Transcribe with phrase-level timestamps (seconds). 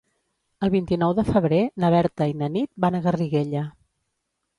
[0.67, 3.63] El vint-i-nou de febrer na Berta i na Nit van a Garriguella.